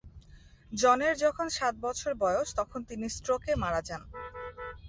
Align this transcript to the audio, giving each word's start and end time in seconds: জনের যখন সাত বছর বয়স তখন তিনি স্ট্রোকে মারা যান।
জনের 0.71 1.15
যখন 1.23 1.47
সাত 1.57 1.73
বছর 1.85 2.11
বয়স 2.23 2.49
তখন 2.59 2.79
তিনি 2.89 3.05
স্ট্রোকে 3.09 3.51
মারা 3.63 3.81
যান। 3.87 4.01